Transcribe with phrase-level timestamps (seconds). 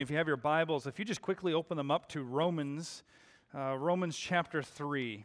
[0.00, 3.02] If you have your Bibles, if you just quickly open them up to Romans,
[3.52, 5.24] uh, Romans chapter 3.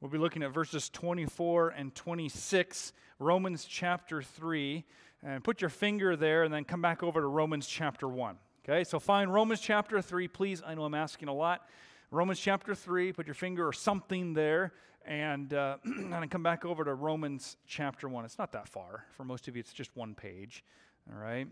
[0.00, 4.82] We'll be looking at verses 24 and 26, Romans chapter 3.
[5.22, 8.38] And put your finger there and then come back over to Romans chapter 1.
[8.64, 10.62] Okay, so find Romans chapter 3, please.
[10.66, 11.68] I know I'm asking a lot.
[12.10, 14.72] Romans chapter 3, put your finger or something there,
[15.04, 18.24] and, uh, and come back over to Romans chapter 1.
[18.24, 19.04] It's not that far.
[19.10, 20.64] For most of you, it's just one page.
[21.12, 21.46] All right.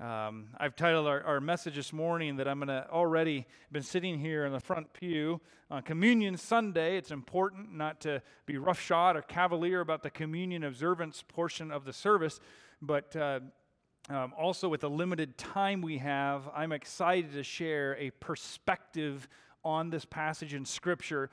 [0.00, 4.18] Um, I've titled our, our, message this morning that I'm going to already been sitting
[4.18, 6.96] here in the front pew on Communion Sunday.
[6.96, 11.92] It's important not to be roughshod or cavalier about the communion observance portion of the
[11.92, 12.40] service,
[12.82, 13.38] but uh,
[14.10, 19.28] um, also with the limited time we have, I'm excited to share a perspective
[19.64, 21.30] on this passage in Scripture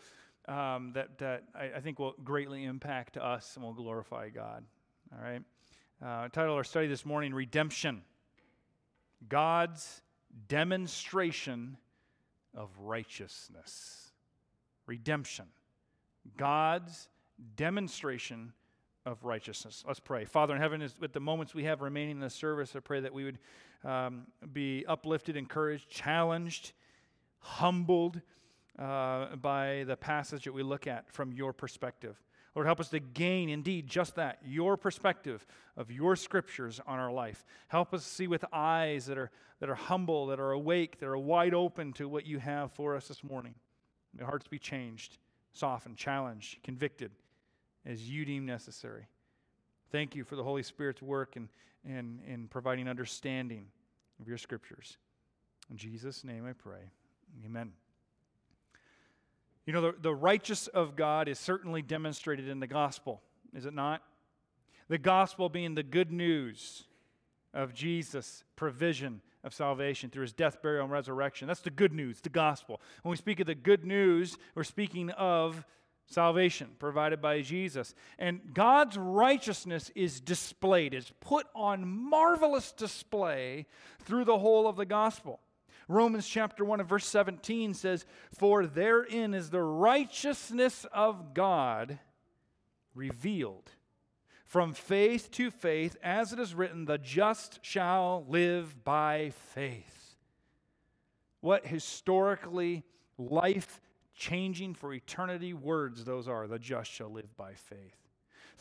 [0.47, 4.63] um, that, that I, I, think will greatly impact us and will glorify God.
[5.11, 5.41] All right.
[5.99, 8.03] Uh, I titled our study this morning Redemption.
[9.27, 10.01] God's
[10.47, 11.77] demonstration
[12.55, 14.11] of righteousness.
[14.85, 15.45] Redemption.
[16.37, 17.09] God's
[17.55, 18.53] demonstration
[19.05, 19.83] of righteousness.
[19.87, 20.25] Let's pray.
[20.25, 23.13] Father in heaven, with the moments we have remaining in the service, I pray that
[23.13, 23.39] we would
[23.83, 26.73] um, be uplifted, encouraged, challenged,
[27.39, 28.21] humbled
[28.77, 32.21] uh, by the passage that we look at from your perspective.
[32.53, 35.45] Lord, help us to gain indeed just that, your perspective
[35.77, 37.45] of your scriptures on our life.
[37.69, 41.17] Help us see with eyes that are, that are humble, that are awake, that are
[41.17, 43.55] wide open to what you have for us this morning.
[44.13, 45.17] May hearts be changed,
[45.53, 47.11] softened, challenged, convicted
[47.85, 49.07] as you deem necessary.
[49.91, 51.49] Thank you for the Holy Spirit's work in,
[51.85, 53.67] in, in providing understanding
[54.19, 54.97] of your scriptures.
[55.69, 56.91] In Jesus' name I pray.
[57.45, 57.71] Amen.
[59.65, 63.21] You know, the, the righteous of God is certainly demonstrated in the gospel,
[63.55, 64.01] is it not?
[64.87, 66.85] The gospel being the good news
[67.53, 71.47] of Jesus' provision of salvation through his death, burial, and resurrection.
[71.47, 72.81] That's the good news, the gospel.
[73.03, 75.65] When we speak of the good news, we're speaking of
[76.07, 77.95] salvation provided by Jesus.
[78.19, 83.65] And God's righteousness is displayed, is put on marvelous display
[84.03, 85.39] through the whole of the gospel.
[85.87, 91.99] Romans chapter 1 and verse 17 says, For therein is the righteousness of God
[92.93, 93.71] revealed
[94.45, 100.17] from faith to faith, as it is written, the just shall live by faith.
[101.39, 102.83] What historically
[103.17, 103.79] life
[104.13, 108.00] changing for eternity words those are the just shall live by faith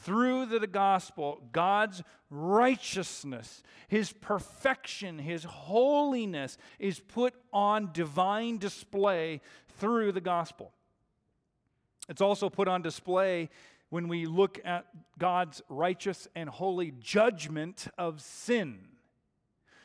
[0.02, 9.40] through the gospel, God's righteousness, his perfection, his holiness is put on divine display
[9.78, 10.72] through the gospel.
[12.08, 13.50] It's also put on display
[13.90, 14.86] when we look at
[15.18, 18.78] God's righteous and holy judgment of sin.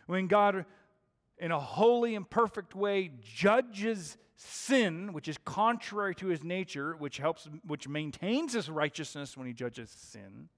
[0.07, 0.65] When God,
[1.37, 7.17] in a holy and perfect way, judges sin, which is contrary to his nature, which
[7.17, 10.49] helps, which maintains his righteousness when he judges sin,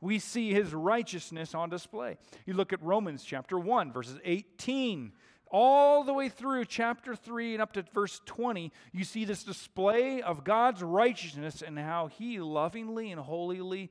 [0.00, 2.18] we see his righteousness on display.
[2.44, 5.12] You look at Romans chapter 1, verses 18,
[5.48, 10.20] all the way through chapter 3 and up to verse 20, you see this display
[10.20, 13.90] of God's righteousness and how he lovingly and holily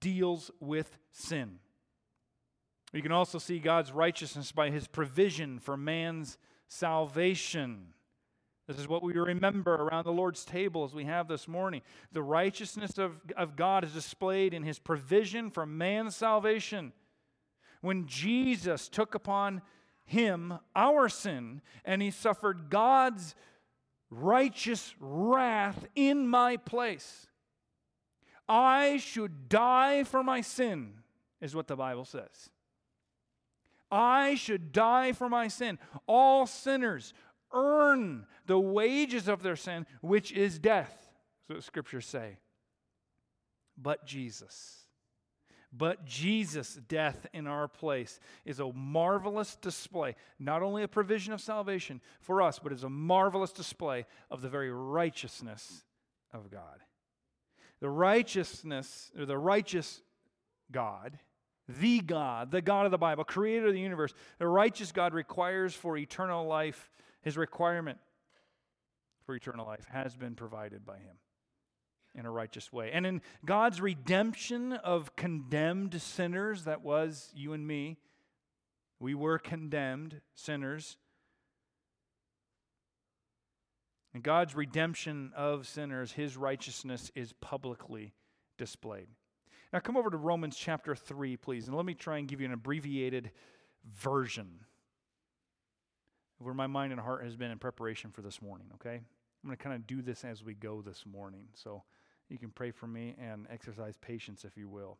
[0.00, 1.58] deals with sin.
[2.92, 7.94] You can also see God's righteousness by his provision for man's salvation.
[8.66, 11.82] This is what we remember around the Lord's table as we have this morning.
[12.12, 16.92] The righteousness of, of God is displayed in his provision for man's salvation.
[17.80, 19.62] When Jesus took upon
[20.04, 23.34] him our sin and he suffered God's
[24.10, 27.26] righteous wrath in my place,
[28.48, 30.94] I should die for my sin,
[31.40, 32.50] is what the Bible says.
[33.90, 35.78] I should die for my sin.
[36.06, 37.12] All sinners
[37.52, 41.08] earn the wages of their sin, which is death.
[41.48, 42.38] That's what scriptures say.
[43.76, 44.84] But Jesus,
[45.72, 51.40] but Jesus' death in our place is a marvelous display, not only a provision of
[51.40, 55.84] salvation for us, but is a marvelous display of the very righteousness
[56.32, 56.80] of God.
[57.80, 60.02] The righteousness, or the righteous
[60.70, 61.18] God,
[61.78, 65.74] the God, the God of the Bible, creator of the universe, the righteous God requires
[65.74, 66.90] for eternal life
[67.22, 67.98] his requirement
[69.24, 71.16] for eternal life has been provided by him
[72.14, 72.90] in a righteous way.
[72.92, 77.98] And in God's redemption of condemned sinners, that was you and me,
[78.98, 80.96] we were condemned sinners.
[84.12, 88.14] In God's redemption of sinners, his righteousness is publicly
[88.58, 89.06] displayed.
[89.72, 92.46] Now, come over to Romans chapter 3, please, and let me try and give you
[92.46, 93.30] an abbreviated
[93.94, 94.48] version
[96.38, 98.94] where my mind and heart has been in preparation for this morning, okay?
[98.94, 101.44] I'm going to kind of do this as we go this morning.
[101.54, 101.84] So
[102.28, 104.98] you can pray for me and exercise patience if you will.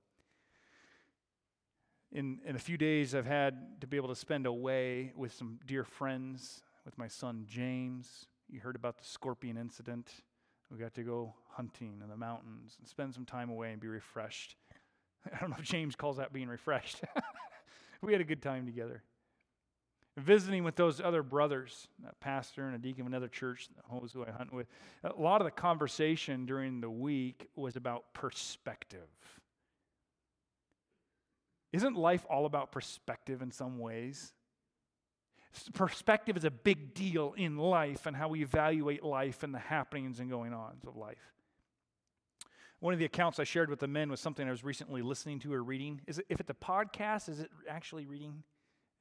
[2.13, 5.59] In, in a few days, I've had to be able to spend away with some
[5.67, 8.27] dear friends, with my son James.
[8.49, 10.11] You heard about the scorpion incident.
[10.71, 13.89] We got to go hunting in the mountains and spend some time away and be
[13.89, 14.57] refreshed.
[15.35, 17.03] I don't know if James calls that being refreshed.
[18.03, 19.03] we had a good time together.
[20.17, 24.31] Visiting with those other brothers, a pastor and a deacon of another church, who I
[24.31, 24.67] hunt with,
[25.05, 29.09] a lot of the conversation during the week was about perspective.
[31.73, 34.33] Isn't life all about perspective in some ways?
[35.75, 40.21] Perspective is a big deal in life and how we evaluate life and the happenings
[40.21, 41.33] and going ons of life.
[42.79, 45.39] One of the accounts I shared with the men was something I was recently listening
[45.41, 46.01] to or reading.
[46.07, 48.43] Is it, if it's a podcast, is it actually reading?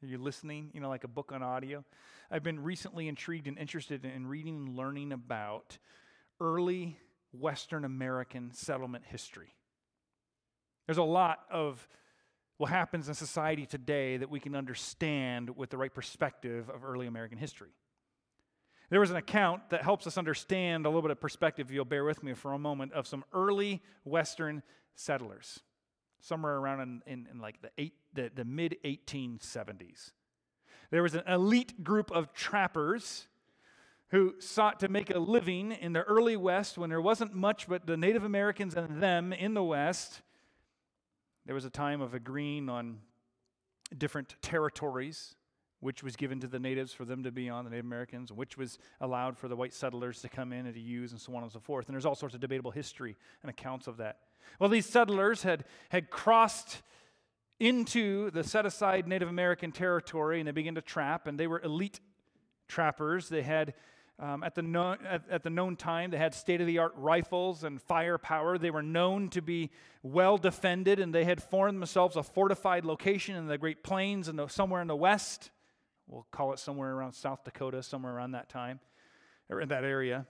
[0.03, 0.71] Are you listening?
[0.73, 1.85] You know, like a book on audio?
[2.31, 5.77] I've been recently intrigued and interested in reading and learning about
[6.41, 6.97] early
[7.31, 9.53] Western American settlement history.
[10.87, 11.87] There's a lot of
[12.59, 17.07] what happens in society today that we can understand with the right perspective of early
[17.07, 17.69] American history.
[18.89, 21.85] There was an account that helps us understand a little bit of perspective, if you'll
[21.85, 24.61] bear with me for a moment, of some early Western
[24.95, 25.61] settlers,
[26.19, 30.11] somewhere around in, in, in like the, eight, the, the mid 1870s.
[30.91, 33.27] There was an elite group of trappers
[34.09, 37.87] who sought to make a living in the early West when there wasn't much but
[37.87, 40.23] the Native Americans and them in the West.
[41.49, 42.99] There was a time of agreeing on
[43.97, 45.33] different territories
[45.79, 48.55] which was given to the natives for them to be on, the Native Americans, which
[48.55, 51.41] was allowed for the white settlers to come in and to use, and so on
[51.41, 51.87] and so forth.
[51.87, 54.19] And there's all sorts of debatable history and accounts of that.
[54.59, 56.83] Well, these settlers had, had crossed
[57.59, 61.61] into the set aside Native American territory and they began to trap, and they were
[61.61, 61.99] elite
[62.67, 63.27] trappers.
[63.27, 63.73] They had
[64.19, 66.91] um, at, the known, at, at, the known time, they had state of the art
[66.97, 68.57] rifles and firepower.
[68.57, 69.71] They were known to be
[70.03, 74.51] well defended, and they had formed themselves a fortified location in the Great Plains and
[74.51, 75.51] somewhere in the west.
[76.05, 78.81] We'll call it somewhere around South Dakota, somewhere around that time,
[79.49, 80.25] or in that area.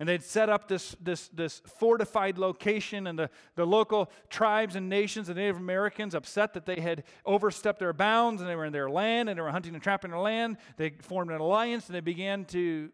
[0.00, 4.88] And they'd set up this, this, this fortified location, and the, the local tribes and
[4.88, 8.72] nations, the Native Americans, upset that they had overstepped their bounds and they were in
[8.72, 10.56] their land and they were hunting and trapping their land.
[10.78, 12.90] They formed an alliance and they began to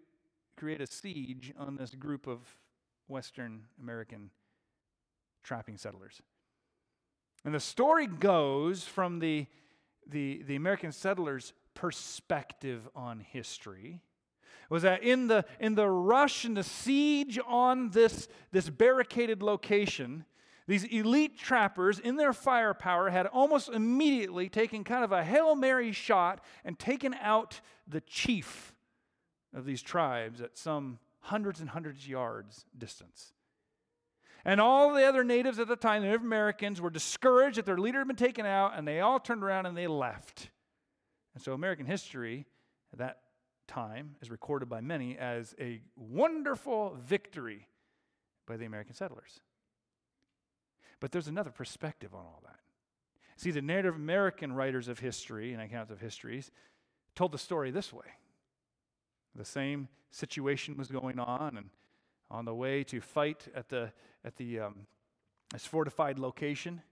[0.61, 2.41] create a siege on this group of
[3.09, 4.29] Western American
[5.43, 6.21] trapping settlers.
[7.47, 9.47] And the story goes from the,
[10.07, 14.03] the, the American settlers perspective on history
[14.69, 20.27] was that in the, in the rush and the siege on this, this barricaded location,
[20.69, 25.91] these elite trappers, in their firepower, had almost immediately taken kind of a Hail Mary
[25.91, 28.75] shot and taken out the chief
[29.55, 33.33] of these tribes at some hundreds and hundreds of yards distance.
[34.45, 37.77] And all the other natives at the time, the Native Americans, were discouraged that their
[37.77, 40.51] leader had been taken out, and they all turned around and they left.
[41.35, 42.47] And so American history
[42.93, 43.19] at that
[43.69, 47.69] time is recorded by many as a wonderful victory
[48.47, 49.41] by the American settlers.
[51.01, 52.59] But there's another perspective on all that.
[53.37, 56.51] See, the Native American writers of history and accounts of histories
[57.15, 58.07] told the story this way.
[59.35, 61.71] The same situation was going on, and
[62.31, 63.93] on the way to fight at the
[64.25, 64.87] at the um,
[65.53, 66.83] this fortified location,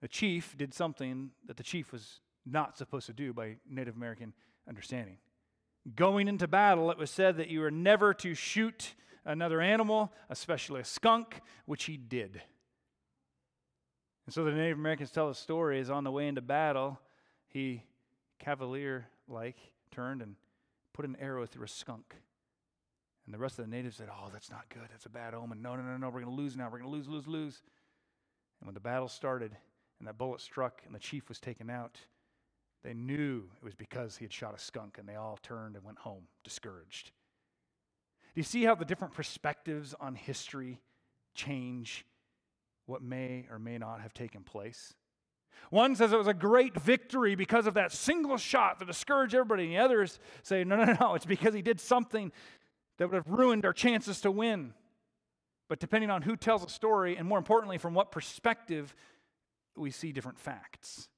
[0.00, 4.32] the chief did something that the chief was not supposed to do by Native American
[4.68, 5.18] understanding.
[5.96, 8.94] Going into battle, it was said that you were never to shoot
[9.24, 12.42] another animal, especially a skunk, which he did.
[14.26, 17.00] And so the Native Americans tell the story is on the way into battle,
[17.48, 17.82] he
[18.38, 19.56] cavalier like
[19.90, 20.36] turned and
[20.94, 22.14] put an arrow through a skunk.
[23.26, 24.88] And the rest of the natives said, Oh, that's not good.
[24.90, 25.60] That's a bad omen.
[25.60, 26.06] No, no, no, no.
[26.06, 26.64] We're going to lose now.
[26.64, 27.62] We're going to lose, lose, lose.
[28.60, 29.56] And when the battle started
[29.98, 31.98] and that bullet struck and the chief was taken out,
[32.82, 35.84] they knew it was because he had shot a skunk, and they all turned and
[35.84, 37.12] went home discouraged.
[38.34, 40.82] Do you see how the different perspectives on history
[41.34, 42.04] change
[42.86, 44.92] what may or may not have taken place?
[45.70, 49.64] One says it was a great victory because of that single shot that discouraged everybody.
[49.64, 52.32] And the others say, no, no, no, it's because he did something
[52.98, 54.74] that would have ruined our chances to win.
[55.68, 58.94] But depending on who tells a story, and more importantly, from what perspective,
[59.76, 61.08] we see different facts.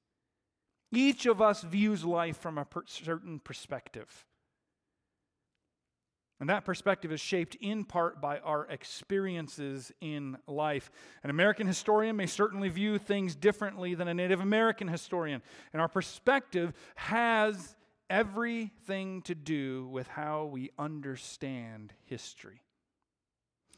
[0.91, 4.25] Each of us views life from a per- certain perspective.
[6.39, 10.91] And that perspective is shaped in part by our experiences in life.
[11.23, 15.41] An American historian may certainly view things differently than a Native American historian.
[15.73, 17.75] And our perspective has
[18.09, 22.61] everything to do with how we understand history.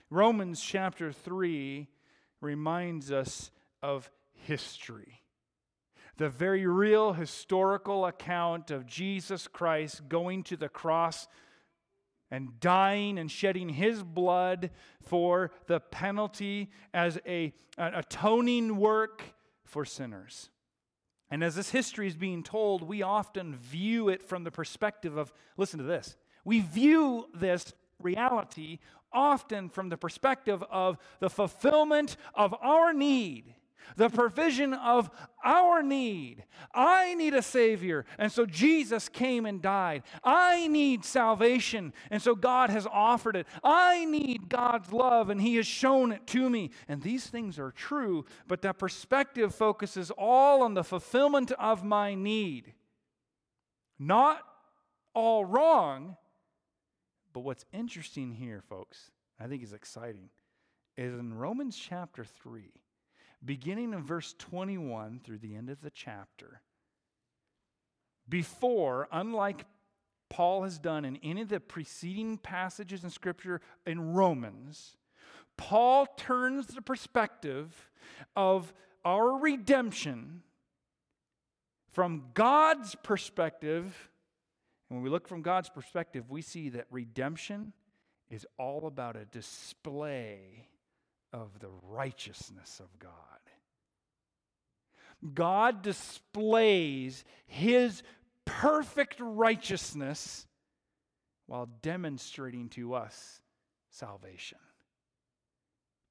[0.09, 1.87] Romans chapter 3
[2.41, 3.51] reminds us
[3.81, 5.21] of history.
[6.17, 11.27] The very real historical account of Jesus Christ going to the cross
[12.31, 14.71] and dying and shedding his blood
[15.01, 19.24] for the penalty as a, an atoning work
[19.63, 20.50] for sinners.
[21.31, 25.31] And as this history is being told, we often view it from the perspective of
[25.57, 26.15] listen to this.
[26.43, 28.79] We view this reality
[29.12, 33.55] often from the perspective of the fulfillment of our need
[33.95, 35.09] the provision of
[35.43, 36.43] our need.
[36.74, 40.03] I need a Savior, and so Jesus came and died.
[40.24, 43.48] I need salvation, and so God has offered it.
[43.63, 46.71] I need God's love, and He has shown it to me.
[46.88, 52.15] And these things are true, but that perspective focuses all on the fulfillment of my
[52.15, 52.74] need.
[53.98, 54.41] Not
[55.13, 56.15] all wrong,
[57.33, 60.29] but what's interesting here, folks, I think is exciting,
[60.98, 62.71] is in Romans chapter 3
[63.43, 66.62] beginning in verse 21 through the end of the chapter,
[68.27, 69.65] before, unlike
[70.29, 74.96] Paul has done in any of the preceding passages in Scripture in Romans,
[75.58, 77.89] Paul turns the perspective
[78.36, 80.43] of our redemption
[81.91, 84.10] from God's perspective.
[84.89, 87.74] And when we look from God's perspective, we see that redemption
[88.29, 90.67] is all about a display
[91.33, 93.12] of the righteousness of God.
[95.33, 98.03] God displays his
[98.45, 100.48] perfect righteousness
[101.48, 103.41] while demonstrating to us
[103.91, 104.57] salvation.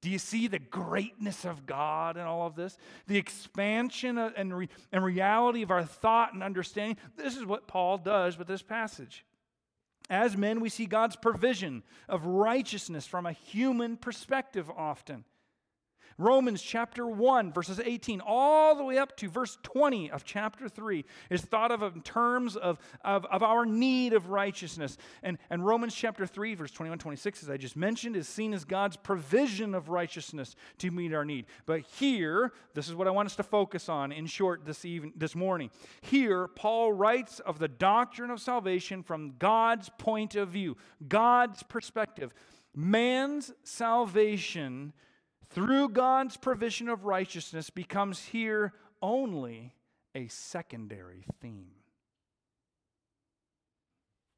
[0.01, 2.77] Do you see the greatness of God in all of this?
[3.07, 6.97] The expansion and, re- and reality of our thought and understanding?
[7.17, 9.25] This is what Paul does with this passage.
[10.09, 15.23] As men, we see God's provision of righteousness from a human perspective often.
[16.19, 21.05] Romans chapter 1, verses 18, all the way up to verse 20 of chapter 3
[21.29, 24.97] is thought of in terms of, of, of our need of righteousness.
[25.23, 28.65] And, and Romans chapter 3, verse 21, 26, as I just mentioned, is seen as
[28.65, 31.45] God's provision of righteousness to meet our need.
[31.65, 35.13] But here, this is what I want us to focus on in short this, even,
[35.15, 35.69] this morning.
[36.01, 40.75] Here, Paul writes of the doctrine of salvation from God's point of view,
[41.07, 42.33] God's perspective.
[42.75, 44.91] Man's salvation
[45.49, 49.73] through God's provision of righteousness becomes here only
[50.15, 51.71] a secondary theme.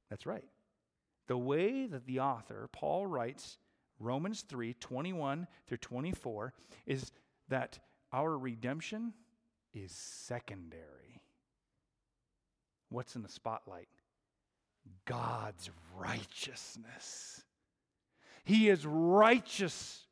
[0.10, 0.46] That's right.
[1.28, 3.58] The way that the author, Paul, writes
[4.00, 6.54] Romans 3 21 through 24
[6.86, 7.12] is
[7.50, 7.80] that
[8.12, 9.14] our redemption
[9.74, 11.22] is secondary.
[12.90, 13.88] What's in the spotlight?
[15.06, 17.44] God's righteousness.
[18.44, 20.06] He is righteous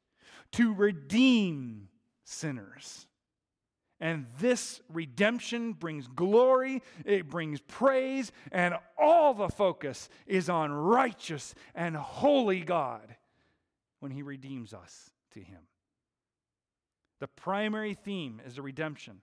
[0.54, 1.90] to redeem
[2.24, 3.08] sinners.
[4.00, 11.54] And this redemption brings glory, it brings praise, and all the focus is on righteous
[11.76, 13.16] and holy God
[14.00, 15.60] when He redeems us to Him.
[17.20, 19.22] The primary theme is the redemption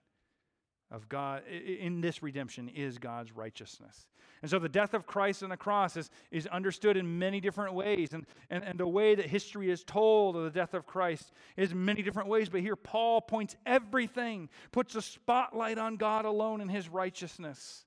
[0.89, 4.07] of God in this redemption is God's righteousness.
[4.41, 7.73] And so the death of Christ on the cross is, is understood in many different
[7.73, 8.13] ways.
[8.13, 11.73] And, and, and the way that history is told of the death of Christ is
[11.73, 12.47] many different ways.
[12.47, 17.85] But here Paul points everything, puts a spotlight on God alone and his righteousness.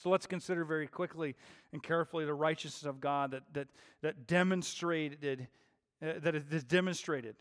[0.00, 1.34] So let's consider very quickly
[1.72, 3.68] and carefully the righteousness of God that, that,
[4.02, 5.48] that demonstrated,
[6.02, 7.36] uh, that is demonstrated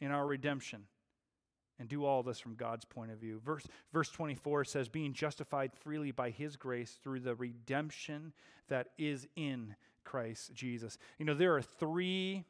[0.00, 0.82] in our redemption
[1.78, 3.40] and do all this from God's point of view.
[3.44, 8.32] Verse, verse 24 says, being justified freely by his grace through the redemption
[8.68, 10.98] that is in Christ Jesus.
[11.18, 12.44] You know, there are three,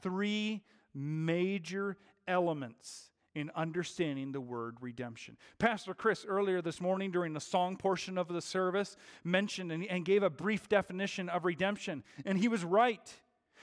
[0.00, 0.62] three
[0.94, 1.96] major
[2.28, 5.36] elements in understanding the word redemption.
[5.58, 10.04] Pastor Chris, earlier this morning during the song portion of the service, mentioned and, and
[10.04, 13.20] gave a brief definition of redemption, and he was right.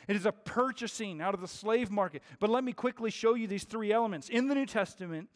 [0.07, 2.23] It is a purchasing out of the slave market.
[2.39, 4.29] But let me quickly show you these three elements.
[4.29, 5.29] In the New Testament,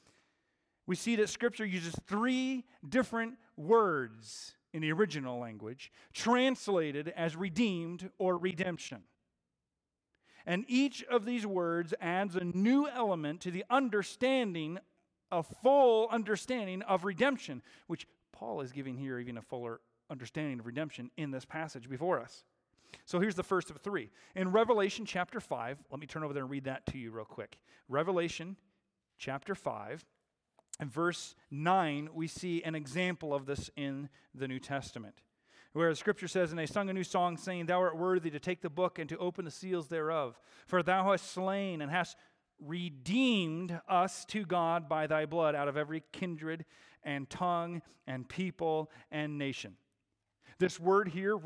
[0.85, 8.09] we see that Scripture uses three different words in the original language, translated as redeemed
[8.17, 9.03] or redemption.
[10.45, 14.79] And each of these words adds a new element to the understanding,
[15.31, 19.79] a full understanding of redemption, which Paul is giving here even a fuller
[20.09, 22.43] understanding of redemption in this passage before us.
[23.05, 24.09] So here's the first of three.
[24.35, 27.25] In Revelation chapter 5, let me turn over there and read that to you real
[27.25, 27.59] quick.
[27.87, 28.55] Revelation
[29.17, 30.05] chapter 5,
[30.79, 35.21] and verse 9, we see an example of this in the New Testament.
[35.73, 38.39] Where the scripture says, And they sung a new song, saying, Thou art worthy to
[38.39, 40.39] take the book and to open the seals thereof.
[40.67, 42.15] For thou hast slain and hast
[42.59, 46.65] redeemed us to God by thy blood out of every kindred
[47.03, 49.75] and tongue and people and nation.
[50.63, 51.37] This word here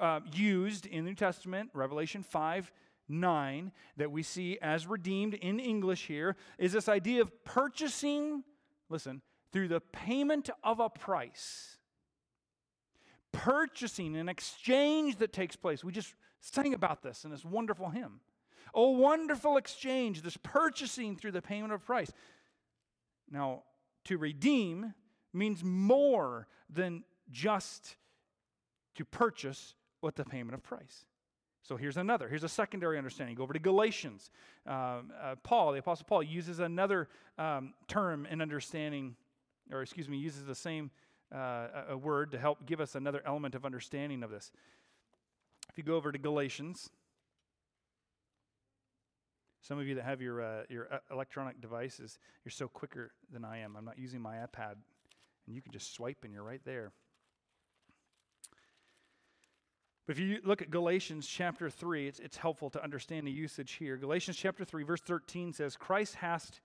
[0.00, 2.70] uh, used in the New Testament, Revelation 5
[3.08, 8.44] 9, that we see as redeemed in English here, is this idea of purchasing,
[8.88, 9.20] listen,
[9.52, 11.78] through the payment of a price
[13.32, 15.82] purchasing, an exchange that takes place.
[15.82, 18.20] We just sang about this in this wonderful hymn.
[18.74, 22.12] A wonderful exchange, this purchasing through the payment of price.
[23.28, 23.64] Now,
[24.04, 24.94] to redeem
[25.32, 27.96] means more than just
[28.94, 31.06] to purchase with the payment of price.
[31.62, 32.28] So here's another.
[32.28, 33.36] Here's a secondary understanding.
[33.36, 34.30] Go over to Galatians.
[34.66, 37.08] Um, uh, Paul, the Apostle Paul, uses another
[37.38, 39.14] um, term in understanding,
[39.70, 40.90] or excuse me, uses the same
[41.32, 44.50] uh, a word to help give us another element of understanding of this.
[45.70, 46.90] If you go over to Galatians,
[49.62, 53.44] some of you that have your, uh, your uh, electronic devices, you're so quicker than
[53.44, 53.76] I am.
[53.76, 54.74] I'm not using my iPad,
[55.46, 56.92] and you can just swipe and you're right there.
[60.06, 63.72] But if you look at Galatians chapter 3, it's, it's helpful to understand the usage
[63.72, 63.96] here.
[63.96, 66.60] Galatians chapter 3, verse 13 says, Christ hath,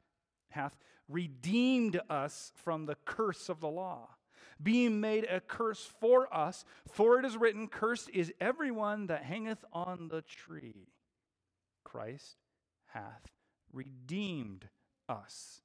[0.49, 0.75] hath
[1.07, 4.09] redeemed us from the curse of the law
[4.61, 6.65] being made a curse for us.
[6.91, 10.87] For it is written, Cursed is everyone that hangeth on the tree.
[11.83, 12.37] Christ
[12.87, 13.31] hath
[13.71, 14.67] redeemed
[15.07, 15.61] us.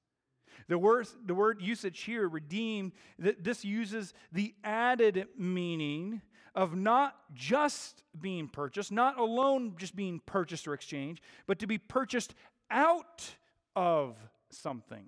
[0.69, 6.21] The word, the word usage here, redeemed, this uses the added meaning
[6.55, 11.79] of not just being purchased, not alone just being purchased or exchanged, but to be
[11.79, 12.35] purchased
[12.71, 13.35] out
[13.75, 14.17] of
[14.51, 15.07] something.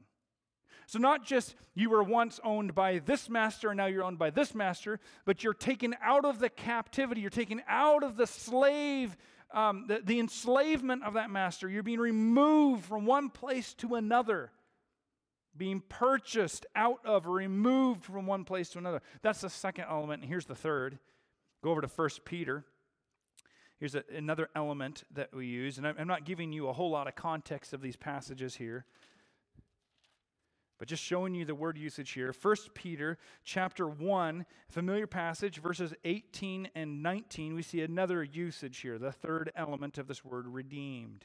[0.86, 4.30] So, not just you were once owned by this master and now you're owned by
[4.30, 9.16] this master, but you're taken out of the captivity, you're taken out of the slave,
[9.52, 11.68] um, the, the enslavement of that master.
[11.68, 14.50] You're being removed from one place to another,
[15.56, 19.00] being purchased out of removed from one place to another.
[19.22, 20.22] That's the second element.
[20.22, 20.98] And here's the third.
[21.64, 22.62] Go over to 1 Peter.
[23.80, 25.78] Here's a, another element that we use.
[25.78, 28.84] And I'm not giving you a whole lot of context of these passages here.
[30.78, 32.34] But just showing you the word usage here.
[32.38, 38.98] 1 Peter chapter 1, familiar passage, verses 18 and 19, we see another usage here,
[38.98, 41.24] the third element of this word redeemed.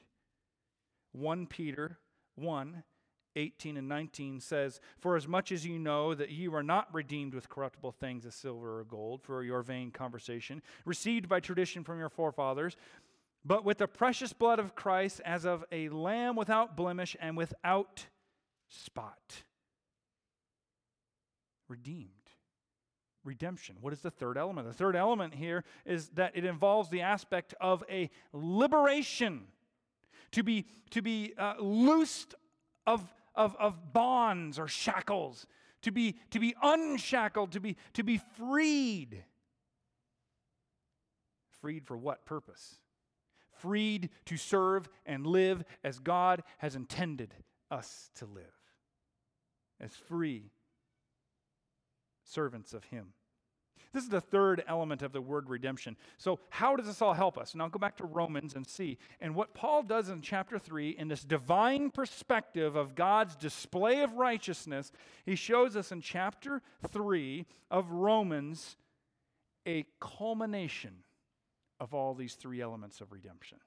[1.12, 1.97] 1 Peter
[2.36, 2.84] 1,
[3.39, 7.34] 18 and 19 says, For as much as you know that you are not redeemed
[7.34, 11.97] with corruptible things as silver or gold for your vain conversation, received by tradition from
[11.97, 12.75] your forefathers,
[13.45, 18.06] but with the precious blood of Christ as of a lamb without blemish and without
[18.67, 19.43] spot.
[21.67, 22.10] Redeemed.
[23.23, 23.78] Redemption.
[23.82, 24.67] What is the third element?
[24.67, 29.47] The third element here is that it involves the aspect of a liberation.
[30.34, 32.36] To be, to be uh, loosed
[32.86, 33.02] of,
[33.39, 35.47] of, of bonds or shackles,
[35.82, 39.23] to be, to be unshackled, to be, to be freed.
[41.62, 42.75] Freed for what purpose?
[43.54, 47.34] Freed to serve and live as God has intended
[47.71, 48.43] us to live
[49.80, 50.52] as free
[52.25, 53.13] servants of Him.
[53.93, 55.97] This is the third element of the word redemption.
[56.17, 57.56] So, how does this all help us?
[57.56, 58.97] Now, go back to Romans and see.
[59.19, 64.13] And what Paul does in chapter 3, in this divine perspective of God's display of
[64.13, 64.91] righteousness,
[65.25, 68.78] he shows us in chapter 3 of Romans
[69.67, 71.04] a culmination
[71.80, 73.58] of all these three elements of redemption.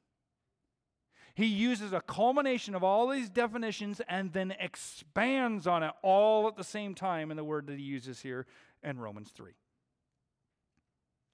[1.34, 6.56] He uses a culmination of all these definitions and then expands on it all at
[6.56, 8.46] the same time in the word that he uses here
[8.82, 9.52] in Romans 3.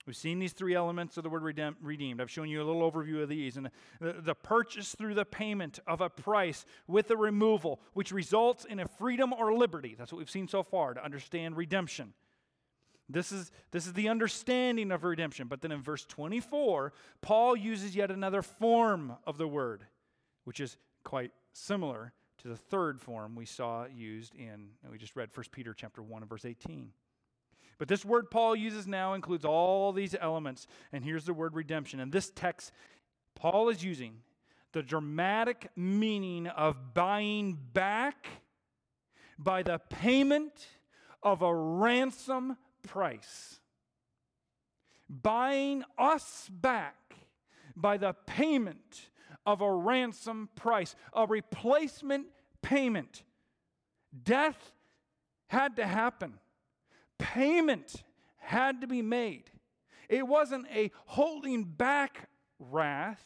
[0.09, 1.43] We've seen these three elements of the word
[1.83, 2.23] redeemed.
[2.23, 3.59] I've shown you a little overview of these.
[3.59, 3.69] And
[4.01, 8.81] the, the, purchase through the payment of a price with a removal, which results in
[8.81, 9.95] a freedom or liberty.
[9.99, 12.15] That's what we've seen so far to understand redemption.
[13.07, 15.47] This is, this is the understanding of redemption.
[15.47, 19.85] But then in verse 24, Paul uses yet another form of the word,
[20.45, 25.29] which is quite similar to the third form we saw used in, we just read
[25.35, 26.93] 1 Peter chapter 1 and verse 18.
[27.79, 30.67] But this word Paul uses now includes all these elements.
[30.93, 32.01] And here's the word redemption.
[32.01, 32.73] In this text,
[33.35, 34.17] Paul is using
[34.73, 38.27] the dramatic meaning of buying back
[39.39, 40.67] by the payment
[41.23, 43.61] of a ransom price,
[45.09, 46.97] buying us back
[47.77, 49.11] by the payment
[49.47, 52.27] of a ransom price, a replacement
[52.61, 53.23] payment.
[54.25, 54.73] Death
[55.47, 56.35] had to happen,
[57.19, 58.03] payment
[58.37, 59.51] had to be made.
[60.09, 62.29] It wasn't a holding back
[62.59, 63.23] wrath,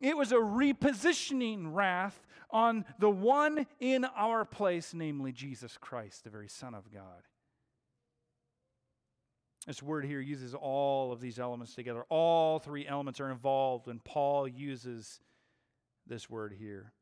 [0.00, 6.30] it was a repositioning wrath on the one in our place, namely Jesus Christ, the
[6.30, 7.22] very Son of God.
[9.66, 12.04] This word here uses all of these elements together.
[12.08, 15.20] All three elements are involved when Paul uses
[16.06, 16.92] this word here.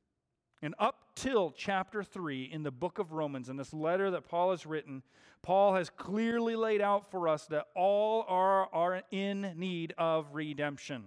[0.62, 4.53] And up till chapter 3 in the book of Romans, in this letter that Paul
[4.53, 5.03] has written,
[5.42, 11.07] Paul has clearly laid out for us that all are, are in need of redemption.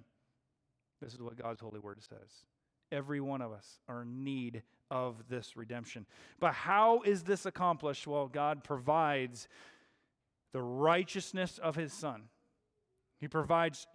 [1.01, 2.45] This is what God's holy word says.
[2.91, 6.05] Every one of us are in need of this redemption.
[6.39, 8.05] But how is this accomplished?
[8.05, 9.47] Well, God provides
[10.51, 12.23] the righteousness of his Son.
[13.19, 13.87] He provides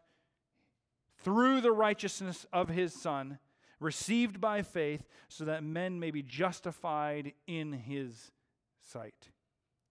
[1.23, 3.39] through the righteousness of his Son,
[3.81, 8.31] received by faith, so that men may be justified in his
[8.83, 9.31] sight.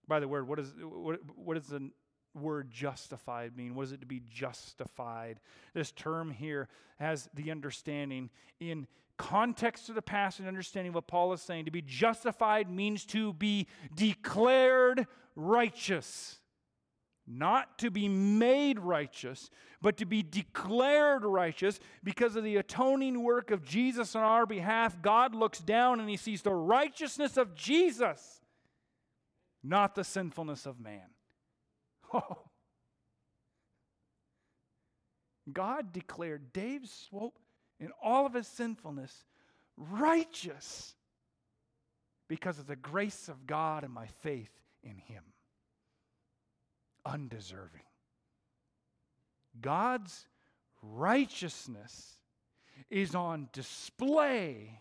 [0.08, 1.90] By the word, what, is, what, what does the
[2.34, 3.74] word justified mean?
[3.74, 5.40] What is it to be justified?
[5.74, 8.86] This term here has the understanding in
[9.18, 11.66] context of the passage, understanding what Paul is saying.
[11.66, 16.39] To be justified means to be declared righteous
[17.26, 23.50] not to be made righteous, but to be declared righteous because of the atoning work
[23.50, 25.00] of Jesus on our behalf.
[25.00, 28.40] God looks down and he sees the righteousness of Jesus,
[29.62, 31.02] not the sinfulness of man.
[32.12, 32.38] Oh.
[35.52, 37.38] God declared Dave Swope
[37.78, 39.24] in all of his sinfulness
[39.76, 40.96] righteous
[42.28, 44.50] because of the grace of God and my faith
[44.82, 45.22] in him
[47.04, 47.82] undeserving.
[49.60, 50.26] God's
[50.82, 52.14] righteousness
[52.90, 54.80] is on display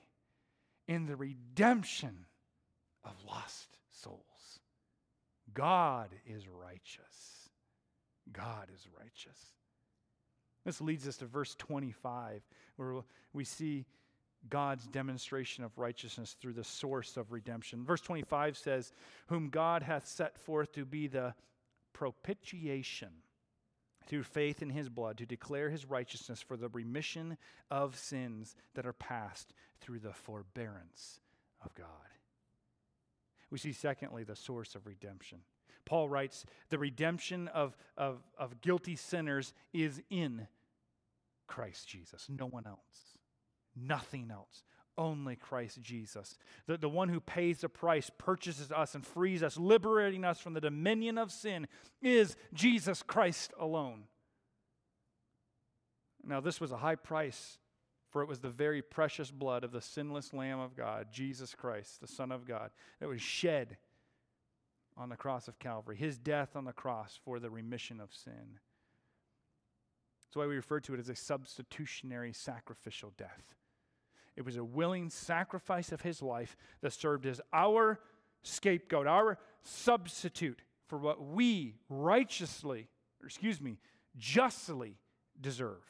[0.87, 2.25] in the redemption
[3.03, 4.19] of lost souls.
[5.53, 7.49] God is righteous.
[8.31, 9.37] God is righteous.
[10.65, 12.41] This leads us to verse 25,
[12.75, 13.01] where
[13.33, 13.85] we see
[14.49, 17.83] God's demonstration of righteousness through the source of redemption.
[17.83, 18.93] Verse 25 says,
[19.27, 21.33] Whom God hath set forth to be the
[21.93, 23.09] propitiation
[24.07, 27.37] through faith in his blood to declare his righteousness for the remission
[27.69, 31.19] of sins that are passed through the forbearance
[31.63, 31.85] of God.
[33.51, 35.39] We see, secondly, the source of redemption.
[35.85, 40.47] Paul writes, The redemption of, of, of guilty sinners is in
[41.47, 43.17] Christ Jesus, no one else,
[43.75, 44.63] nothing else
[44.99, 46.37] only Christ Jesus.
[46.67, 50.53] The, the one who pays the price, purchases us, and frees us, liberating us from
[50.53, 51.67] the dominion of sin,
[52.01, 54.03] is Jesus Christ alone.
[56.23, 57.57] Now, this was a high price,
[58.11, 62.01] for it was the very precious blood of the sinless Lamb of God, Jesus Christ,
[62.01, 63.77] the Son of God, that was shed
[64.97, 68.59] on the cross of Calvary, his death on the cross for the remission of sin.
[70.21, 73.55] That's why we refer to it as a substitutionary sacrificial death.
[74.39, 77.99] It was a willing sacrifice of his life that served as our
[78.41, 82.87] scapegoat, our substitute for what we righteously,
[83.21, 83.79] or excuse me,
[84.17, 84.95] justly
[85.41, 85.83] deserve.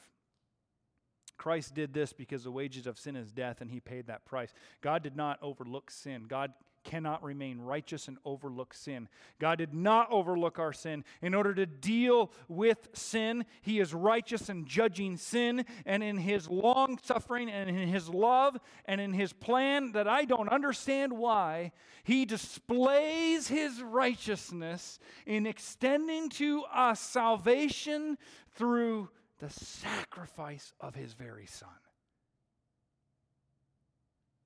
[1.37, 4.51] Christ did this because the wages of sin is death, and he paid that price.
[4.81, 6.25] God did not overlook sin.
[6.27, 6.51] God
[6.83, 9.07] cannot remain righteous and overlook sin.
[9.39, 11.03] God did not overlook our sin.
[11.21, 16.49] In order to deal with sin, He is righteous and judging sin, and in His
[16.49, 21.71] long suffering and in His love and in His plan that I don't understand why,
[22.03, 28.17] He displays His righteousness in extending to us salvation
[28.55, 31.69] through the sacrifice of His very Son.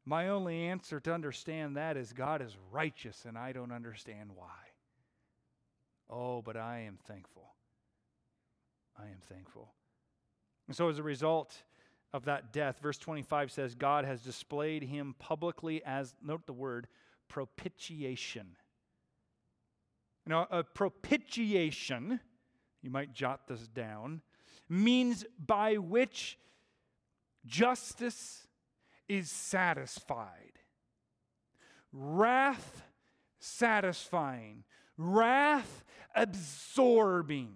[0.05, 4.47] My only answer to understand that is God is righteous and I don't understand why.
[6.09, 7.53] Oh, but I am thankful.
[8.97, 9.71] I am thankful.
[10.67, 11.63] And so, as a result
[12.13, 16.87] of that death, verse 25 says, God has displayed him publicly as, note the word,
[17.27, 18.55] propitiation.
[20.25, 22.19] Now, a propitiation,
[22.81, 24.21] you might jot this down,
[24.69, 26.37] means by which
[27.45, 28.42] justice
[29.13, 30.59] is satisfied.
[31.91, 32.83] Wrath
[33.39, 34.63] satisfying,
[34.97, 35.83] wrath
[36.15, 37.55] absorbing.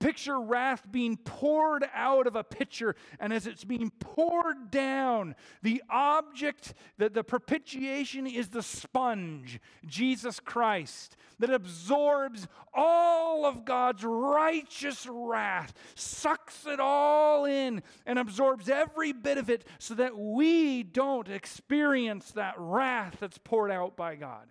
[0.00, 5.82] Picture wrath being poured out of a pitcher, and as it's being poured down, the
[5.90, 15.06] object, that the propitiation is the sponge, Jesus Christ, that absorbs all of God's righteous
[15.10, 21.28] wrath, sucks it all in, and absorbs every bit of it so that we don't
[21.28, 24.46] experience that wrath that's poured out by God.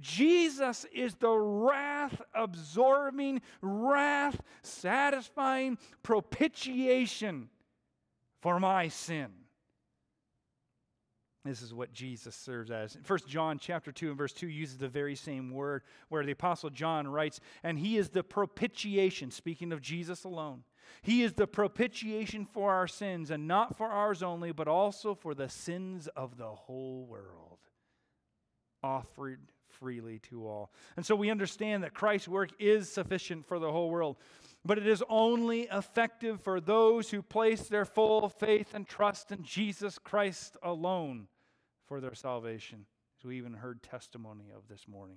[0.00, 7.48] Jesus is the wrath absorbing, wrath satisfying propitiation
[8.40, 9.28] for my sin.
[11.44, 12.98] This is what Jesus serves as.
[13.02, 16.68] First John chapter 2 and verse 2 uses the very same word where the apostle
[16.68, 20.64] John writes, and he is the propitiation, speaking of Jesus alone.
[21.00, 25.34] He is the propitiation for our sins, and not for ours only, but also for
[25.34, 27.58] the sins of the whole world,
[28.82, 29.40] offered
[29.80, 30.70] freely to all.
[30.96, 34.16] And so we understand that Christ's work is sufficient for the whole world,
[34.64, 39.42] but it is only effective for those who place their full faith and trust in
[39.42, 41.28] Jesus Christ alone
[41.86, 42.84] for their salvation,
[43.18, 45.16] as we even heard testimony of this morning.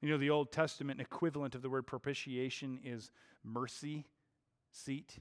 [0.00, 3.10] You know, the Old Testament equivalent of the word propitiation is
[3.44, 4.06] mercy
[4.72, 5.18] seat.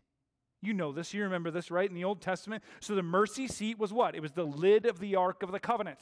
[0.61, 1.13] You know this.
[1.13, 1.89] You remember this, right?
[1.89, 2.63] In the Old Testament.
[2.79, 4.15] So the mercy seat was what?
[4.15, 5.99] It was the lid of the Ark of the Covenant.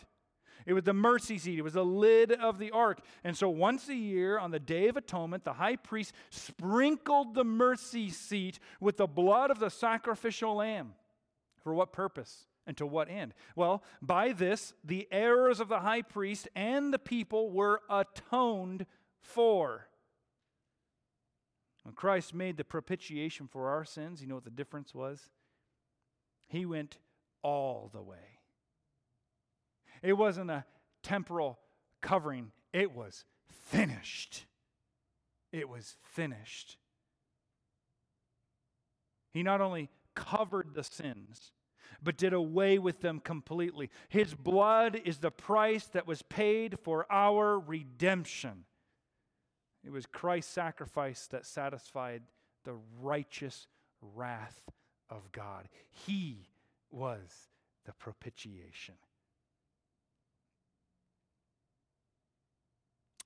[0.67, 1.58] It was the mercy seat.
[1.58, 2.99] It was the lid of the ark.
[3.23, 7.45] And so once a year, on the Day of Atonement, the high priest sprinkled the
[7.45, 10.93] mercy seat with the blood of the sacrificial lamb.
[11.63, 12.47] For what purpose?
[12.67, 13.34] And to what end?
[13.56, 18.86] Well, by this, the errors of the high priest and the people were atoned
[19.21, 19.88] for.
[21.84, 25.30] When Christ made the propitiation for our sins, you know what the difference was?
[26.47, 26.97] He went
[27.41, 28.37] all the way.
[30.01, 30.65] It wasn't a
[31.03, 31.60] temporal
[32.01, 34.45] covering, it was finished.
[35.51, 36.77] It was finished.
[39.31, 41.51] He not only covered the sins,
[42.01, 43.89] but did away with them completely.
[44.10, 48.65] His blood is the price that was paid for our redemption.
[49.83, 52.23] It was Christ's sacrifice that satisfied
[52.65, 53.67] the righteous
[54.01, 54.62] wrath
[55.10, 55.69] of God.
[56.05, 56.49] He
[56.91, 57.49] was
[57.86, 58.95] the propitiation.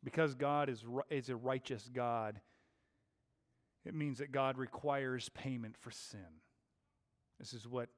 [0.04, 2.40] Because God is, is a righteous God,
[3.86, 6.42] it means that God requires payment for sin.
[7.40, 7.90] This is what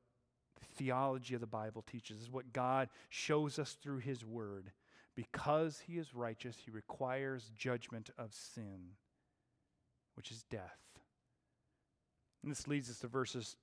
[0.60, 2.18] the theology of the Bible teaches.
[2.18, 4.72] This is what God shows us through His Word.
[5.16, 8.96] Because He is righteous, He requires judgment of sin,
[10.16, 10.80] which is death.
[12.42, 13.56] And this leads us to verses,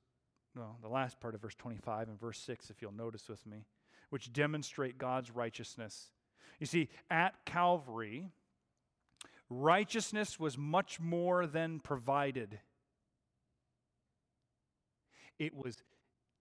[0.56, 3.66] well, the last part of verse 25 and verse 6, if you'll notice with me,
[4.10, 6.10] which demonstrate God's righteousness
[6.58, 8.28] you see, at Calvary,
[9.48, 12.58] righteousness was much more than provided,
[15.38, 15.82] it was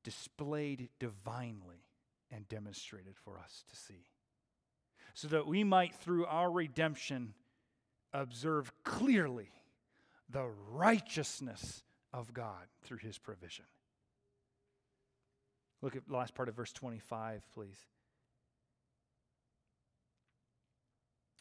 [0.03, 1.85] displayed divinely
[2.31, 4.05] and demonstrated for us to see.
[5.13, 7.33] So that we might, through our redemption,
[8.13, 9.49] observe clearly
[10.29, 13.65] the righteousness of God through his provision.
[15.81, 17.77] Look at the last part of verse 25, please.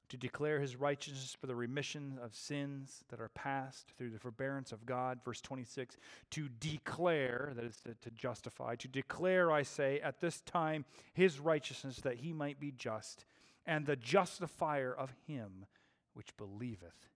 [0.08, 4.72] To declare his righteousness for the remission of sins that are past through the forbearance
[4.72, 5.20] of God.
[5.24, 5.96] Verse 26
[6.30, 11.38] to declare, that is to, to, justify, to declare, I say, at this time his
[11.38, 13.24] righteousness that he might be just,
[13.66, 15.66] and the justifier of him
[16.14, 17.08] which believeth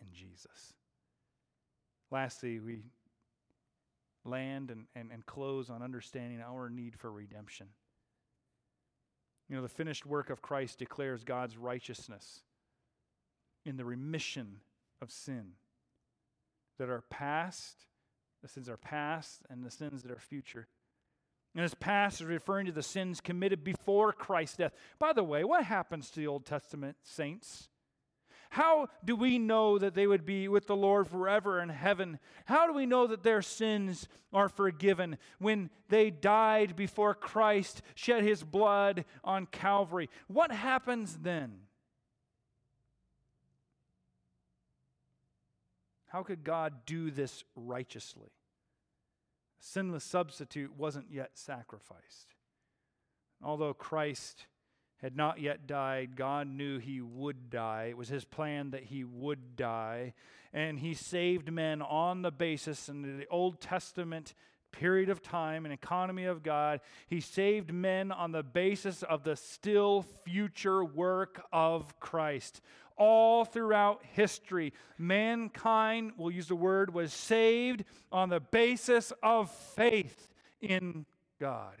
[0.00, 0.72] in Jesus.
[2.10, 2.82] Lastly, we
[4.24, 7.66] land and, and, and close on understanding our need for redemption.
[9.50, 12.42] You know, the finished work of Christ declares God's righteousness
[13.66, 14.60] in the remission
[15.02, 15.54] of sin
[16.78, 17.86] that are past,
[18.42, 20.68] the sins are past, and the sins that are future.
[21.56, 24.72] And this past is referring to the sins committed before Christ's death.
[25.00, 27.69] By the way, what happens to the Old Testament saints?
[28.50, 32.18] How do we know that they would be with the Lord forever in heaven?
[32.46, 38.24] How do we know that their sins are forgiven when they died before Christ shed
[38.24, 40.10] his blood on Calvary?
[40.26, 41.60] What happens then?
[46.08, 48.30] How could God do this righteously?
[49.60, 52.34] A sinless substitute wasn't yet sacrificed.
[53.40, 54.46] Although Christ
[55.02, 56.16] had not yet died.
[56.16, 57.86] God knew he would die.
[57.90, 60.14] It was his plan that he would die.
[60.52, 64.34] And he saved men on the basis in the Old Testament
[64.72, 66.80] period of time and economy of God.
[67.08, 72.60] He saved men on the basis of the still future work of Christ.
[72.96, 80.28] All throughout history, mankind, we'll use the word, was saved on the basis of faith
[80.60, 81.06] in
[81.40, 81.74] God.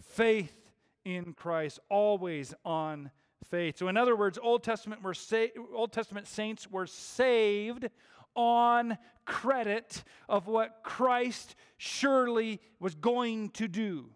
[0.00, 0.59] Faith
[1.04, 3.10] in Christ, always on
[3.44, 3.78] faith.
[3.78, 7.88] So, in other words, Old Testament, were sa- Old Testament saints were saved
[8.34, 14.10] on credit of what Christ surely was going to do.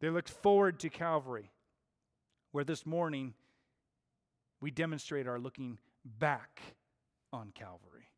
[0.00, 1.50] They looked forward to Calvary
[2.52, 3.34] where this morning
[4.60, 6.60] we demonstrate our looking back
[7.32, 8.08] on Calvary.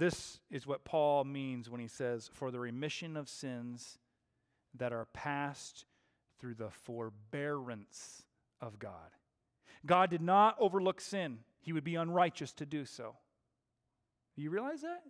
[0.00, 3.98] This is what Paul means when he says, For the remission of sins
[4.74, 5.84] that are past
[6.38, 8.22] through the forbearance
[8.62, 9.10] of God.
[9.84, 13.14] God did not overlook sin, he would be unrighteous to do so.
[14.36, 15.02] Do you realize that?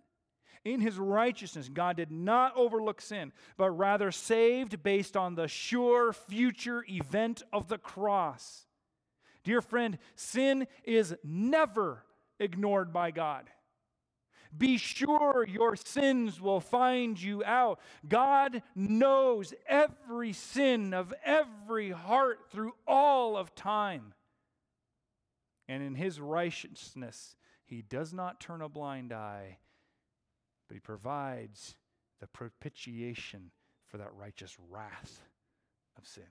[0.65, 6.11] In his righteousness, God did not overlook sin, but rather saved based on the sure
[6.11, 8.65] future event of the cross.
[9.45, 12.03] Dear friend, sin is never
[12.39, 13.49] ignored by God.
[14.57, 17.79] Be sure your sins will find you out.
[18.07, 24.13] God knows every sin of every heart through all of time.
[25.67, 27.35] And in his righteousness,
[27.65, 29.57] he does not turn a blind eye,
[30.67, 31.75] but he provides
[32.19, 33.51] the propitiation
[33.87, 35.21] for that righteous wrath
[35.97, 36.23] of sin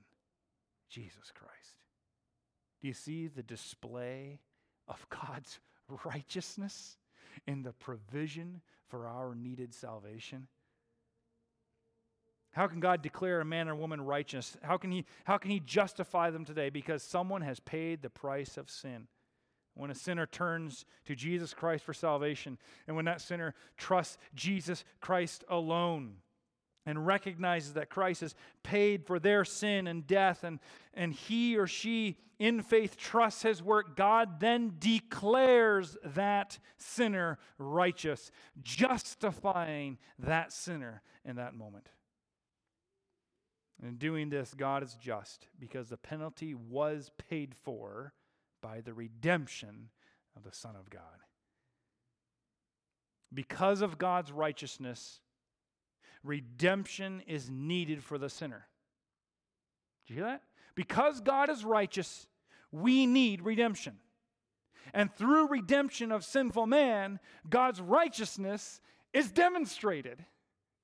[0.90, 1.76] Jesus Christ.
[2.80, 4.40] Do you see the display
[4.88, 5.60] of God's
[6.04, 6.96] righteousness
[7.46, 10.48] in the provision for our needed salvation?
[12.52, 14.56] How can God declare a man or woman righteous?
[14.62, 16.68] How can, he, how can He justify them today?
[16.68, 19.06] Because someone has paid the price of sin.
[19.74, 24.84] When a sinner turns to Jesus Christ for salvation, and when that sinner trusts Jesus
[25.00, 26.16] Christ alone,
[26.86, 30.58] and recognizes that Christ has paid for their sin and death, and,
[30.94, 38.30] and he or she in faith trusts his work, God then declares that sinner righteous,
[38.62, 41.90] justifying that sinner in that moment.
[43.78, 48.14] And in doing this, God is just because the penalty was paid for
[48.62, 49.90] by the redemption
[50.36, 51.02] of the Son of God.
[53.32, 55.20] Because of God's righteousness,
[56.22, 58.66] redemption is needed for the sinner.
[60.06, 60.42] Do you hear that?
[60.74, 62.26] Because God is righteous,
[62.72, 63.96] we need redemption.
[64.92, 68.80] And through redemption of sinful man, God's righteousness
[69.12, 70.24] is demonstrated.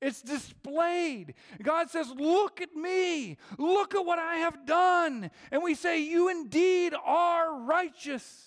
[0.03, 1.35] It's displayed.
[1.62, 3.38] God says, Look at me.
[3.59, 5.31] Look at what I have done.
[5.51, 8.44] And we say, You indeed are righteous.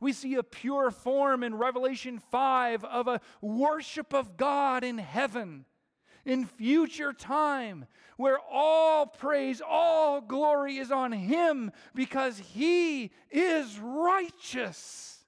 [0.00, 5.64] We see a pure form in Revelation 5 of a worship of God in heaven
[6.28, 7.86] in future time,
[8.16, 15.24] where all praise, all glory is on Him because He is righteous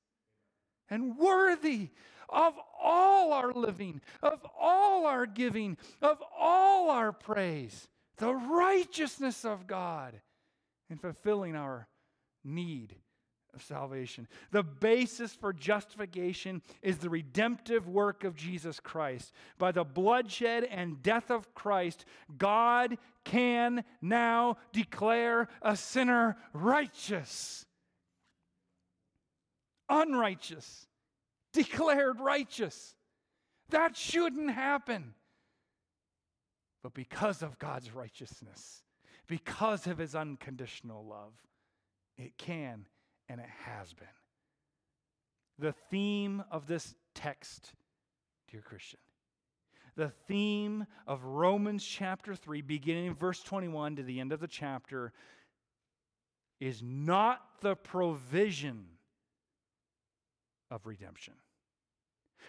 [0.91, 1.89] and worthy
[2.29, 7.89] of all our living, of all our giving, of all our praise.
[8.19, 10.21] The righteousness of God
[10.91, 11.89] in fulfilling our
[12.45, 12.97] need
[13.55, 14.29] of salvation.
[14.51, 19.33] The basis for justification is the redemptive work of Jesus Christ.
[19.59, 22.05] By the bloodshed and death of Christ,
[22.37, 27.65] God can now declare a sinner righteous.
[29.89, 30.87] Unrighteous,
[31.53, 32.95] declared righteous.
[33.71, 35.15] That shouldn't happen.
[36.83, 38.83] But because of God's righteousness,
[39.27, 41.35] because of his unconditional love,
[42.17, 42.87] it can
[43.31, 44.09] and it has been.
[45.59, 47.73] The theme of this text,
[48.51, 48.99] dear Christian,
[49.95, 54.49] the theme of Romans chapter 3, beginning in verse 21 to the end of the
[54.49, 55.13] chapter,
[56.59, 58.87] is not the provision
[60.71, 61.35] of redemption.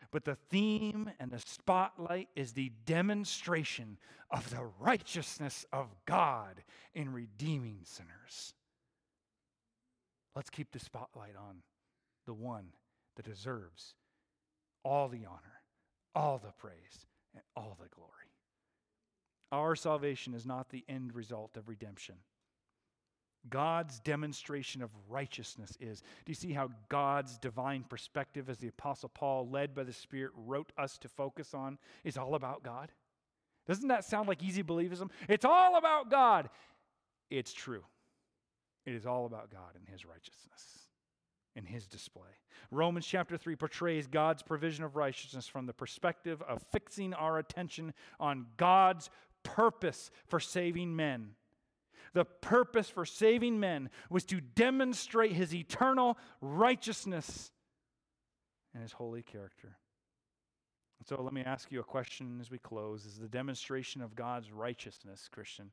[0.10, 3.98] But the theme and the spotlight is the demonstration
[4.32, 6.63] of the righteousness of God
[6.96, 8.56] in redeeming sinners.
[10.36, 11.58] Let's keep the spotlight on
[12.26, 12.67] the one
[13.15, 13.96] that deserves
[14.84, 15.62] all the honor,
[16.15, 18.10] all the praise, and all the glory.
[19.52, 22.15] Our salvation is not the end result of redemption.
[23.50, 26.02] God's demonstration of righteousness is.
[26.02, 30.32] Do you see how God's divine perspective, as the Apostle Paul, led by the Spirit,
[30.36, 32.91] wrote us to focus on, is all about God?
[33.67, 35.10] Doesn't that sound like easy believism?
[35.28, 36.50] It's all about God.
[37.29, 37.84] It's true.
[38.86, 40.88] It is all about God and His righteousness
[41.56, 42.29] and His display.
[42.71, 47.94] Romans chapter 3 portrays God's provision of righteousness from the perspective of fixing our attention
[48.19, 49.10] on God's
[49.44, 51.32] purpose for saving men.
[52.13, 57.52] The purpose for saving men was to demonstrate His eternal righteousness
[58.73, 59.77] and His holy character.
[61.06, 63.06] So let me ask you a question as we close.
[63.06, 65.71] Is the demonstration of God's righteousness, Christian,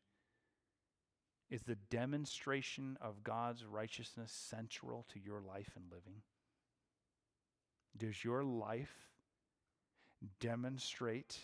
[1.50, 6.22] is the demonstration of God's righteousness central to your life and living?
[7.96, 8.94] Does your life
[10.40, 11.38] demonstrate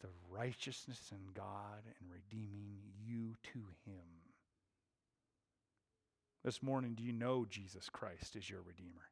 [0.00, 4.24] the righteousness in God and redeeming you to Him
[6.44, 9.08] This morning, do you know Jesus Christ is your Redeemer?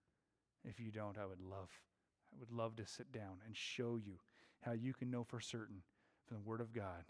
[0.68, 1.70] If you don't, I would love,
[2.30, 4.18] I would love to sit down and show you
[4.60, 5.82] how you can know for certain
[6.26, 7.04] from the Word of God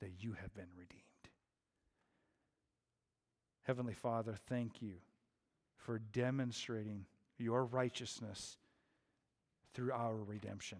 [0.00, 1.07] that you have been redeemed.
[3.68, 4.94] Heavenly Father, thank you
[5.76, 7.04] for demonstrating
[7.36, 8.56] your righteousness
[9.74, 10.78] through our redemption.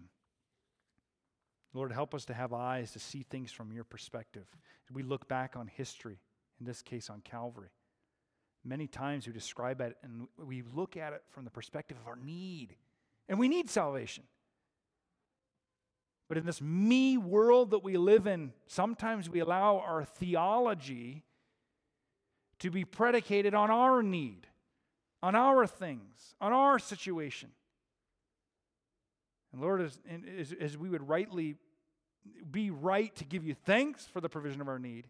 [1.75, 4.47] Lord, help us to have eyes to see things from your perspective.
[4.91, 6.17] We look back on history,
[6.59, 7.69] in this case on Calvary.
[8.65, 12.17] Many times we describe it and we look at it from the perspective of our
[12.17, 12.75] need.
[13.27, 14.23] And we need salvation.
[16.27, 21.23] But in this me world that we live in, sometimes we allow our theology
[22.59, 24.47] to be predicated on our need,
[25.23, 27.49] on our things, on our situation.
[29.51, 29.99] And Lord, as,
[30.37, 31.55] as, as we would rightly
[32.51, 35.07] be right to give you thanks for the provision of our need,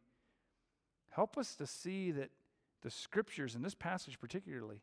[1.10, 2.30] help us to see that
[2.82, 4.82] the scriptures, in this passage particularly,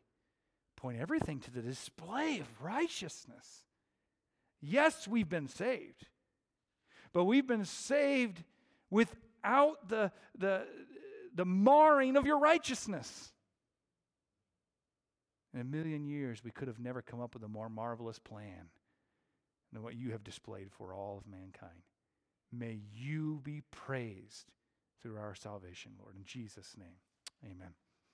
[0.75, 3.63] point everything to the display of righteousness.
[4.61, 6.07] Yes, we've been saved,
[7.13, 8.43] but we've been saved
[8.89, 10.63] without the, the,
[11.37, 13.31] the marring of your righteousness.
[15.53, 18.69] In a million years, we could have never come up with a more marvelous plan
[19.71, 21.83] than what you have displayed for all of mankind.
[22.51, 24.51] May you be praised
[25.01, 26.15] through our salvation, Lord.
[26.15, 26.97] In Jesus' name,
[27.45, 27.73] amen.